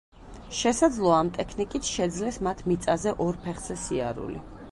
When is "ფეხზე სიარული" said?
3.47-4.43